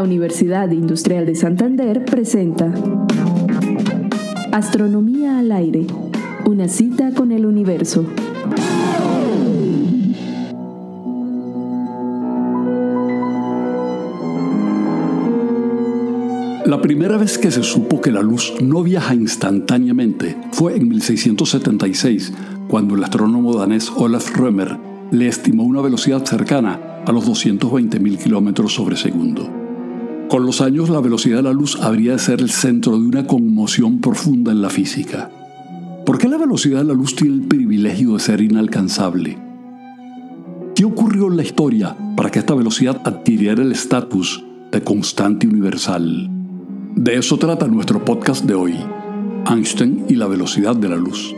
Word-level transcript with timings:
La 0.00 0.04
Universidad 0.04 0.70
Industrial 0.70 1.26
de 1.26 1.34
Santander 1.34 2.06
presenta 2.06 2.72
Astronomía 4.50 5.38
al 5.38 5.52
aire, 5.52 5.84
una 6.46 6.68
cita 6.68 7.12
con 7.12 7.32
el 7.32 7.44
universo. 7.44 8.06
La 16.64 16.80
primera 16.80 17.18
vez 17.18 17.36
que 17.36 17.50
se 17.50 17.62
supo 17.62 18.00
que 18.00 18.10
la 18.10 18.22
luz 18.22 18.54
no 18.62 18.82
viaja 18.82 19.14
instantáneamente 19.14 20.34
fue 20.52 20.78
en 20.78 20.88
1676, 20.88 22.32
cuando 22.68 22.94
el 22.94 23.04
astrónomo 23.04 23.54
danés 23.54 23.92
Olaf 23.94 24.34
Römer 24.34 24.78
le 25.10 25.28
estimó 25.28 25.64
una 25.64 25.82
velocidad 25.82 26.24
cercana 26.24 27.02
a 27.04 27.12
los 27.12 27.28
220.000 27.28 28.16
kilómetros 28.16 28.72
sobre 28.72 28.96
segundo. 28.96 29.59
Con 30.30 30.46
los 30.46 30.60
años, 30.60 30.88
la 30.90 31.00
velocidad 31.00 31.38
de 31.38 31.42
la 31.42 31.52
luz 31.52 31.76
habría 31.80 32.12
de 32.12 32.20
ser 32.20 32.40
el 32.40 32.50
centro 32.50 32.92
de 32.92 33.04
una 33.04 33.26
conmoción 33.26 34.00
profunda 34.00 34.52
en 34.52 34.62
la 34.62 34.70
física. 34.70 35.28
¿Por 36.06 36.18
qué 36.18 36.28
la 36.28 36.38
velocidad 36.38 36.78
de 36.78 36.84
la 36.84 36.94
luz 36.94 37.16
tiene 37.16 37.34
el 37.34 37.48
privilegio 37.48 38.12
de 38.12 38.20
ser 38.20 38.40
inalcanzable? 38.40 39.36
¿Qué 40.76 40.84
ocurrió 40.84 41.26
en 41.26 41.36
la 41.36 41.42
historia 41.42 41.96
para 42.16 42.30
que 42.30 42.38
esta 42.38 42.54
velocidad 42.54 43.02
adquiriera 43.04 43.60
el 43.60 43.72
estatus 43.72 44.44
de 44.70 44.80
constante 44.84 45.48
universal? 45.48 46.30
De 46.94 47.16
eso 47.16 47.36
trata 47.36 47.66
nuestro 47.66 48.04
podcast 48.04 48.44
de 48.44 48.54
hoy, 48.54 48.76
Einstein 49.50 50.04
y 50.08 50.14
la 50.14 50.28
velocidad 50.28 50.76
de 50.76 50.90
la 50.90 50.96
luz. 50.96 51.34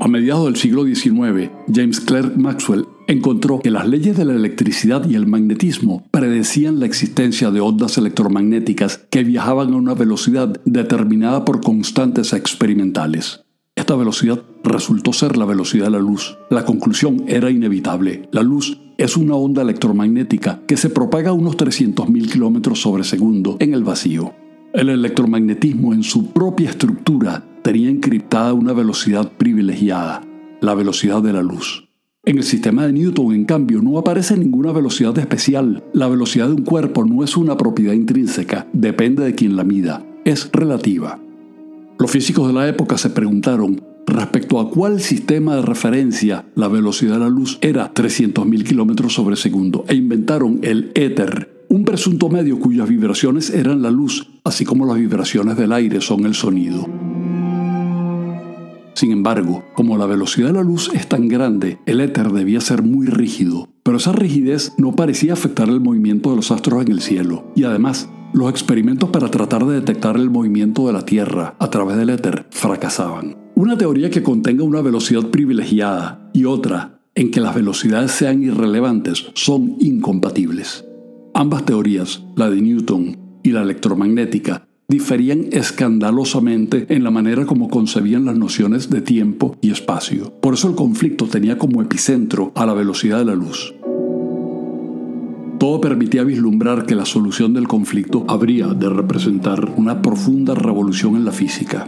A 0.00 0.08
mediados 0.08 0.46
del 0.46 0.56
siglo 0.56 0.84
XIX, 0.84 1.48
James 1.72 2.00
Clerk 2.00 2.36
Maxwell 2.36 2.88
encontró 3.12 3.60
que 3.60 3.70
las 3.70 3.86
leyes 3.86 4.16
de 4.16 4.24
la 4.24 4.34
electricidad 4.34 5.08
y 5.08 5.14
el 5.14 5.26
magnetismo 5.26 6.04
predecían 6.10 6.80
la 6.80 6.86
existencia 6.86 7.50
de 7.50 7.60
ondas 7.60 7.98
electromagnéticas 7.98 8.98
que 9.10 9.24
viajaban 9.24 9.72
a 9.72 9.76
una 9.76 9.94
velocidad 9.94 10.60
determinada 10.64 11.44
por 11.44 11.60
constantes 11.60 12.32
experimentales. 12.32 13.44
Esta 13.74 13.96
velocidad 13.96 14.42
resultó 14.64 15.12
ser 15.12 15.36
la 15.36 15.46
velocidad 15.46 15.86
de 15.86 15.92
la 15.92 15.98
luz. 15.98 16.36
La 16.50 16.64
conclusión 16.64 17.24
era 17.26 17.50
inevitable. 17.50 18.28
La 18.30 18.42
luz 18.42 18.78
es 18.98 19.16
una 19.16 19.34
onda 19.34 19.62
electromagnética 19.62 20.60
que 20.66 20.76
se 20.76 20.90
propaga 20.90 21.30
a 21.30 21.34
unos 21.34 21.56
300.000 21.56 22.30
kilómetros 22.30 22.80
sobre 22.80 23.04
segundo 23.04 23.56
en 23.60 23.74
el 23.74 23.82
vacío. 23.82 24.34
El 24.74 24.88
electromagnetismo 24.88 25.92
en 25.94 26.02
su 26.02 26.32
propia 26.32 26.70
estructura 26.70 27.44
tenía 27.62 27.90
encriptada 27.90 28.52
una 28.52 28.72
velocidad 28.72 29.32
privilegiada, 29.32 30.22
la 30.60 30.74
velocidad 30.74 31.22
de 31.22 31.32
la 31.32 31.42
luz. 31.42 31.88
En 32.24 32.38
el 32.38 32.44
sistema 32.44 32.86
de 32.86 32.92
Newton, 32.92 33.34
en 33.34 33.44
cambio, 33.44 33.82
no 33.82 33.98
aparece 33.98 34.36
ninguna 34.36 34.70
velocidad 34.70 35.18
especial. 35.18 35.82
La 35.92 36.06
velocidad 36.06 36.46
de 36.46 36.54
un 36.54 36.62
cuerpo 36.62 37.04
no 37.04 37.24
es 37.24 37.36
una 37.36 37.56
propiedad 37.56 37.94
intrínseca, 37.94 38.68
depende 38.72 39.24
de 39.24 39.34
quien 39.34 39.56
la 39.56 39.64
mida, 39.64 40.06
es 40.24 40.48
relativa. 40.52 41.18
Los 41.98 42.12
físicos 42.12 42.46
de 42.46 42.52
la 42.52 42.68
época 42.68 42.96
se 42.96 43.10
preguntaron 43.10 43.82
respecto 44.06 44.60
a 44.60 44.70
cuál 44.70 45.00
sistema 45.00 45.56
de 45.56 45.62
referencia 45.62 46.44
la 46.54 46.68
velocidad 46.68 47.14
de 47.14 47.20
la 47.20 47.28
luz 47.28 47.58
era 47.60 47.92
300.000 47.92 48.62
kilómetros 48.62 49.14
sobre 49.14 49.34
segundo 49.34 49.84
e 49.88 49.96
inventaron 49.96 50.60
el 50.62 50.92
éter, 50.94 51.66
un 51.70 51.84
presunto 51.84 52.28
medio 52.28 52.60
cuyas 52.60 52.88
vibraciones 52.88 53.50
eran 53.50 53.82
la 53.82 53.90
luz, 53.90 54.28
así 54.44 54.64
como 54.64 54.86
las 54.86 54.96
vibraciones 54.96 55.56
del 55.56 55.72
aire 55.72 56.00
son 56.00 56.24
el 56.24 56.34
sonido. 56.34 57.01
Sin 59.02 59.10
embargo, 59.10 59.64
como 59.74 59.98
la 59.98 60.06
velocidad 60.06 60.46
de 60.46 60.52
la 60.52 60.62
luz 60.62 60.88
es 60.94 61.08
tan 61.08 61.26
grande, 61.26 61.80
el 61.86 62.00
éter 62.00 62.30
debía 62.30 62.60
ser 62.60 62.84
muy 62.84 63.08
rígido, 63.08 63.68
pero 63.82 63.96
esa 63.96 64.12
rigidez 64.12 64.74
no 64.78 64.94
parecía 64.94 65.32
afectar 65.32 65.68
el 65.68 65.80
movimiento 65.80 66.30
de 66.30 66.36
los 66.36 66.52
astros 66.52 66.82
en 66.82 66.92
el 66.92 67.00
cielo, 67.00 67.50
y 67.56 67.64
además, 67.64 68.08
los 68.32 68.48
experimentos 68.48 69.10
para 69.10 69.28
tratar 69.28 69.66
de 69.66 69.74
detectar 69.74 70.14
el 70.14 70.30
movimiento 70.30 70.86
de 70.86 70.92
la 70.92 71.04
Tierra 71.04 71.56
a 71.58 71.68
través 71.68 71.96
del 71.96 72.10
éter 72.10 72.46
fracasaban. 72.50 73.36
Una 73.56 73.76
teoría 73.76 74.08
que 74.08 74.22
contenga 74.22 74.62
una 74.62 74.82
velocidad 74.82 75.30
privilegiada 75.30 76.30
y 76.32 76.44
otra 76.44 77.00
en 77.16 77.32
que 77.32 77.40
las 77.40 77.56
velocidades 77.56 78.12
sean 78.12 78.44
irrelevantes 78.44 79.32
son 79.34 79.78
incompatibles. 79.80 80.84
Ambas 81.34 81.64
teorías, 81.64 82.22
la 82.36 82.48
de 82.48 82.60
Newton 82.60 83.16
y 83.42 83.50
la 83.50 83.62
electromagnética, 83.62 84.68
diferían 84.92 85.46
escandalosamente 85.52 86.84
en 86.90 87.02
la 87.02 87.10
manera 87.10 87.46
como 87.46 87.70
concebían 87.70 88.26
las 88.26 88.36
nociones 88.36 88.90
de 88.90 89.00
tiempo 89.00 89.56
y 89.62 89.70
espacio. 89.70 90.34
Por 90.42 90.52
eso 90.52 90.68
el 90.68 90.74
conflicto 90.74 91.24
tenía 91.24 91.56
como 91.56 91.80
epicentro 91.80 92.52
a 92.54 92.66
la 92.66 92.74
velocidad 92.74 93.20
de 93.20 93.24
la 93.24 93.34
luz. 93.34 93.74
Todo 95.58 95.80
permitía 95.80 96.24
vislumbrar 96.24 96.84
que 96.84 96.94
la 96.94 97.06
solución 97.06 97.54
del 97.54 97.68
conflicto 97.68 98.26
habría 98.28 98.66
de 98.66 98.90
representar 98.90 99.72
una 99.78 100.02
profunda 100.02 100.54
revolución 100.54 101.16
en 101.16 101.24
la 101.24 101.32
física. 101.32 101.86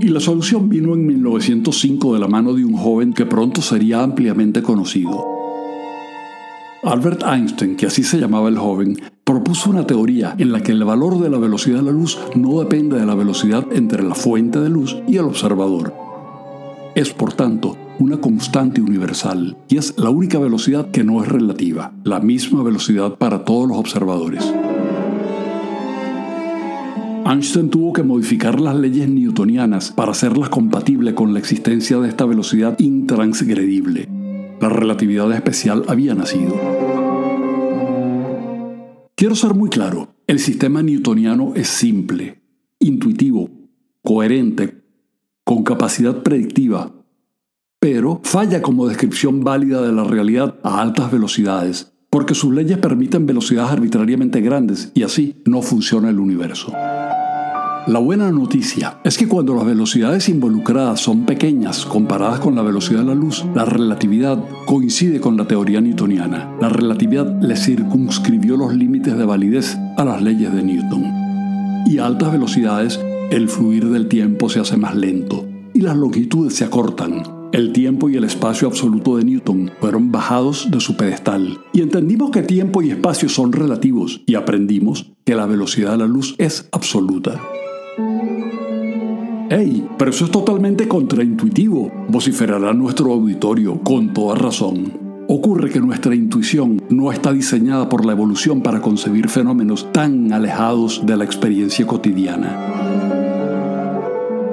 Y 0.00 0.08
la 0.08 0.18
solución 0.18 0.68
vino 0.68 0.94
en 0.94 1.06
1905 1.06 2.14
de 2.14 2.18
la 2.18 2.26
mano 2.26 2.52
de 2.54 2.64
un 2.64 2.72
joven 2.72 3.12
que 3.12 3.26
pronto 3.26 3.62
sería 3.62 4.02
ampliamente 4.02 4.60
conocido. 4.60 5.24
Albert 6.82 7.22
Einstein, 7.22 7.76
que 7.76 7.86
así 7.86 8.02
se 8.02 8.18
llamaba 8.18 8.48
el 8.48 8.58
joven, 8.58 8.96
propuso 9.30 9.70
una 9.70 9.86
teoría 9.86 10.34
en 10.38 10.50
la 10.50 10.60
que 10.60 10.72
el 10.72 10.82
valor 10.82 11.20
de 11.20 11.30
la 11.30 11.38
velocidad 11.38 11.76
de 11.76 11.84
la 11.84 11.92
luz 11.92 12.18
no 12.34 12.58
depende 12.58 12.98
de 12.98 13.06
la 13.06 13.14
velocidad 13.14 13.64
entre 13.70 14.02
la 14.02 14.16
fuente 14.16 14.58
de 14.58 14.68
luz 14.68 14.96
y 15.06 15.18
el 15.18 15.24
observador. 15.26 15.94
Es, 16.96 17.12
por 17.12 17.32
tanto, 17.34 17.76
una 18.00 18.16
constante 18.16 18.80
universal 18.80 19.56
y 19.68 19.76
es 19.76 19.96
la 19.96 20.10
única 20.10 20.40
velocidad 20.40 20.90
que 20.90 21.04
no 21.04 21.22
es 21.22 21.28
relativa, 21.28 21.92
la 22.02 22.18
misma 22.18 22.64
velocidad 22.64 23.18
para 23.18 23.44
todos 23.44 23.68
los 23.68 23.78
observadores. 23.78 24.52
Einstein 27.24 27.70
tuvo 27.70 27.92
que 27.92 28.02
modificar 28.02 28.58
las 28.58 28.74
leyes 28.74 29.08
newtonianas 29.08 29.92
para 29.92 30.10
hacerlas 30.10 30.48
compatibles 30.48 31.14
con 31.14 31.34
la 31.34 31.38
existencia 31.38 31.98
de 31.98 32.08
esta 32.08 32.24
velocidad 32.24 32.76
intransgredible. 32.80 34.08
La 34.60 34.70
relatividad 34.70 35.30
especial 35.30 35.84
había 35.86 36.16
nacido. 36.16 37.09
Quiero 39.20 39.36
ser 39.36 39.52
muy 39.52 39.68
claro, 39.68 40.14
el 40.26 40.38
sistema 40.38 40.82
newtoniano 40.82 41.52
es 41.54 41.68
simple, 41.68 42.40
intuitivo, 42.78 43.50
coherente, 44.02 44.82
con 45.44 45.62
capacidad 45.62 46.22
predictiva, 46.22 46.90
pero 47.78 48.22
falla 48.24 48.62
como 48.62 48.88
descripción 48.88 49.44
válida 49.44 49.82
de 49.82 49.92
la 49.92 50.04
realidad 50.04 50.58
a 50.62 50.80
altas 50.80 51.12
velocidades, 51.12 51.92
porque 52.08 52.34
sus 52.34 52.54
leyes 52.54 52.78
permiten 52.78 53.26
velocidades 53.26 53.72
arbitrariamente 53.72 54.40
grandes 54.40 54.90
y 54.94 55.02
así 55.02 55.42
no 55.44 55.60
funciona 55.60 56.08
el 56.08 56.18
universo. 56.18 56.72
La 57.86 57.98
buena 57.98 58.30
noticia 58.30 58.98
es 59.04 59.16
que 59.16 59.26
cuando 59.26 59.54
las 59.54 59.64
velocidades 59.64 60.28
involucradas 60.28 61.00
son 61.00 61.24
pequeñas 61.24 61.86
comparadas 61.86 62.38
con 62.38 62.54
la 62.54 62.62
velocidad 62.62 63.00
de 63.00 63.06
la 63.06 63.14
luz, 63.14 63.44
la 63.54 63.64
relatividad 63.64 64.38
coincide 64.66 65.18
con 65.18 65.38
la 65.38 65.48
teoría 65.48 65.80
newtoniana. 65.80 66.56
La 66.60 66.68
relatividad 66.68 67.40
le 67.40 67.56
circunscribió 67.56 68.58
los 68.58 68.74
límites 68.74 69.16
de 69.16 69.24
validez 69.24 69.78
a 69.96 70.04
las 70.04 70.20
leyes 70.20 70.52
de 70.52 70.62
Newton. 70.62 71.04
Y 71.86 71.98
a 71.98 72.06
altas 72.06 72.32
velocidades, 72.32 73.00
el 73.30 73.48
fluir 73.48 73.88
del 73.88 74.08
tiempo 74.08 74.50
se 74.50 74.60
hace 74.60 74.76
más 74.76 74.94
lento 74.94 75.46
y 75.72 75.80
las 75.80 75.96
longitudes 75.96 76.54
se 76.54 76.64
acortan. 76.64 77.22
El 77.52 77.72
tiempo 77.72 78.10
y 78.10 78.16
el 78.16 78.24
espacio 78.24 78.68
absoluto 78.68 79.16
de 79.16 79.24
Newton 79.24 79.70
fueron 79.80 80.12
bajados 80.12 80.68
de 80.70 80.80
su 80.80 80.96
pedestal 80.96 81.58
y 81.72 81.80
entendimos 81.80 82.30
que 82.30 82.42
tiempo 82.42 82.82
y 82.82 82.90
espacio 82.90 83.28
son 83.30 83.52
relativos 83.52 84.20
y 84.26 84.34
aprendimos 84.34 85.12
que 85.24 85.34
la 85.34 85.46
velocidad 85.46 85.92
de 85.92 85.98
la 85.98 86.06
luz 86.06 86.34
es 86.38 86.68
absoluta. 86.72 87.40
¡Ey! 89.50 89.84
Pero 89.98 90.12
eso 90.12 90.26
es 90.26 90.30
totalmente 90.30 90.86
contraintuitivo, 90.86 91.90
vociferará 92.06 92.72
nuestro 92.72 93.12
auditorio 93.12 93.80
con 93.80 94.12
toda 94.12 94.36
razón. 94.36 94.92
Ocurre 95.26 95.70
que 95.70 95.80
nuestra 95.80 96.14
intuición 96.14 96.80
no 96.88 97.10
está 97.10 97.32
diseñada 97.32 97.88
por 97.88 98.06
la 98.06 98.12
evolución 98.12 98.62
para 98.62 98.80
concebir 98.80 99.28
fenómenos 99.28 99.90
tan 99.90 100.32
alejados 100.32 101.04
de 101.04 101.16
la 101.16 101.24
experiencia 101.24 101.84
cotidiana. 101.84 102.56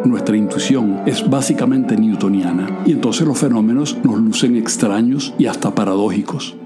Nuestra 0.04 0.36
intuición 0.36 1.02
es 1.06 1.30
básicamente 1.30 1.96
newtoniana 1.96 2.82
y 2.84 2.94
entonces 2.94 3.28
los 3.28 3.38
fenómenos 3.38 3.96
nos 4.04 4.18
lucen 4.18 4.56
extraños 4.56 5.32
y 5.38 5.46
hasta 5.46 5.76
paradójicos. 5.76 6.58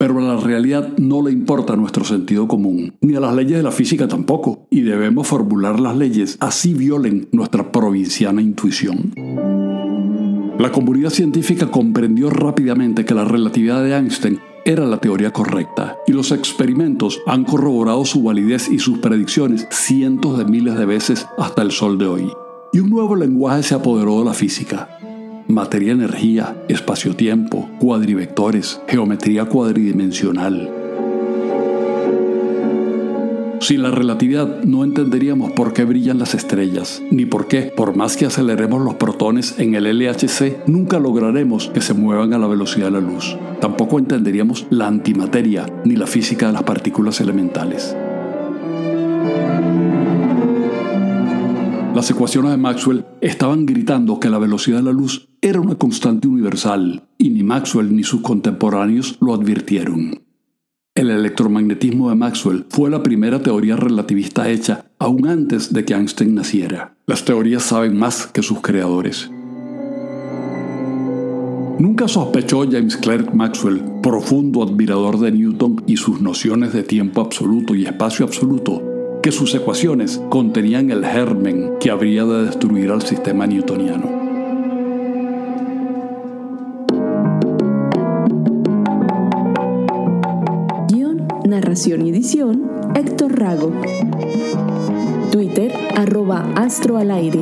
Pero 0.00 0.18
a 0.18 0.22
la 0.22 0.40
realidad 0.40 0.96
no 0.96 1.22
le 1.22 1.30
importa 1.30 1.76
nuestro 1.76 2.06
sentido 2.06 2.48
común, 2.48 2.94
ni 3.02 3.16
a 3.16 3.20
las 3.20 3.34
leyes 3.34 3.58
de 3.58 3.62
la 3.62 3.70
física 3.70 4.08
tampoco, 4.08 4.66
y 4.70 4.80
debemos 4.80 5.26
formular 5.26 5.78
las 5.78 5.94
leyes 5.94 6.38
así 6.40 6.72
violen 6.72 7.28
nuestra 7.32 7.70
provinciana 7.70 8.40
intuición. 8.40 9.12
La 10.58 10.72
comunidad 10.72 11.10
científica 11.10 11.70
comprendió 11.70 12.30
rápidamente 12.30 13.04
que 13.04 13.12
la 13.12 13.26
relatividad 13.26 13.84
de 13.84 13.94
Einstein 13.94 14.38
era 14.64 14.86
la 14.86 14.96
teoría 14.96 15.34
correcta, 15.34 15.98
y 16.06 16.12
los 16.12 16.32
experimentos 16.32 17.20
han 17.26 17.44
corroborado 17.44 18.06
su 18.06 18.22
validez 18.22 18.70
y 18.70 18.78
sus 18.78 19.00
predicciones 19.00 19.68
cientos 19.70 20.38
de 20.38 20.46
miles 20.46 20.78
de 20.78 20.86
veces 20.86 21.26
hasta 21.36 21.60
el 21.60 21.72
sol 21.72 21.98
de 21.98 22.06
hoy. 22.06 22.32
Y 22.72 22.80
un 22.80 22.88
nuevo 22.88 23.16
lenguaje 23.16 23.62
se 23.64 23.74
apoderó 23.74 24.20
de 24.20 24.24
la 24.24 24.32
física, 24.32 24.88
materia-energía, 25.48 26.56
espacio-tiempo, 26.68 27.68
cuadrivectores, 27.78 28.80
geometría 28.86 29.44
cuadridimensional. 29.46 30.80
Sin 33.60 33.82
la 33.82 33.90
relatividad 33.90 34.64
no 34.64 34.84
entenderíamos 34.84 35.52
por 35.52 35.74
qué 35.74 35.84
brillan 35.84 36.18
las 36.18 36.34
estrellas, 36.34 37.02
ni 37.10 37.26
por 37.26 37.46
qué, 37.46 37.72
por 37.76 37.94
más 37.94 38.16
que 38.16 38.26
aceleremos 38.26 38.82
los 38.82 38.94
protones 38.94 39.58
en 39.58 39.74
el 39.74 39.84
LHC, 39.84 40.66
nunca 40.66 40.98
lograremos 40.98 41.68
que 41.68 41.82
se 41.82 41.92
muevan 41.92 42.32
a 42.32 42.38
la 42.38 42.46
velocidad 42.46 42.86
de 42.86 42.92
la 42.92 43.00
luz. 43.00 43.36
Tampoco 43.60 43.98
entenderíamos 43.98 44.66
la 44.70 44.86
antimateria 44.86 45.66
ni 45.84 45.94
la 45.94 46.06
física 46.06 46.46
de 46.46 46.54
las 46.54 46.62
partículas 46.62 47.20
elementales. 47.20 47.94
Las 52.00 52.10
ecuaciones 52.10 52.52
de 52.52 52.56
Maxwell 52.56 53.04
estaban 53.20 53.66
gritando 53.66 54.18
que 54.18 54.30
la 54.30 54.38
velocidad 54.38 54.78
de 54.78 54.84
la 54.84 54.90
luz 54.90 55.28
era 55.42 55.60
una 55.60 55.74
constante 55.74 56.28
universal, 56.28 57.02
y 57.18 57.28
ni 57.28 57.42
Maxwell 57.42 57.94
ni 57.94 58.04
sus 58.04 58.22
contemporáneos 58.22 59.18
lo 59.20 59.34
advirtieron. 59.34 60.22
El 60.94 61.10
electromagnetismo 61.10 62.08
de 62.08 62.14
Maxwell 62.14 62.64
fue 62.70 62.88
la 62.88 63.02
primera 63.02 63.42
teoría 63.42 63.76
relativista 63.76 64.48
hecha 64.48 64.86
aún 64.98 65.28
antes 65.28 65.74
de 65.74 65.84
que 65.84 65.92
Einstein 65.92 66.34
naciera. 66.34 66.96
Las 67.06 67.26
teorías 67.26 67.64
saben 67.64 67.98
más 67.98 68.28
que 68.28 68.42
sus 68.42 68.62
creadores. 68.62 69.30
Nunca 71.78 72.08
sospechó 72.08 72.62
James 72.62 72.96
Clerk 72.96 73.34
Maxwell, 73.34 73.84
profundo 74.02 74.62
admirador 74.62 75.18
de 75.18 75.32
Newton 75.32 75.82
y 75.86 75.98
sus 75.98 76.22
nociones 76.22 76.72
de 76.72 76.82
tiempo 76.82 77.20
absoluto 77.20 77.74
y 77.74 77.84
espacio 77.84 78.24
absoluto, 78.24 78.89
que 79.22 79.32
sus 79.32 79.54
ecuaciones 79.54 80.20
contenían 80.30 80.90
el 80.90 81.04
germen 81.04 81.74
que 81.80 81.90
habría 81.90 82.24
de 82.24 82.46
destruir 82.46 82.90
al 82.90 83.02
sistema 83.02 83.46
newtoniano. 83.46 84.20
Narración 91.46 92.06
y 92.06 92.10
edición, 92.10 92.70
Héctor 92.94 93.38
Rago. 93.38 93.72
Twitter, 95.32 95.72
arroba 95.96 96.48
astro 96.54 96.96
al 96.96 97.10
aire. 97.10 97.40